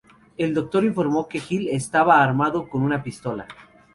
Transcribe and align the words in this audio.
El 0.35 0.55
doctor 0.55 0.83
informó 0.83 1.27
que 1.27 1.39
Hill 1.47 1.67
estaba 1.69 2.23
armado 2.23 2.67
con 2.67 2.81
una 2.81 3.03
pistola. 3.03 3.45